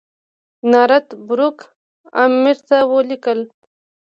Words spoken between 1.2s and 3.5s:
بروک امیر ته ولیکل.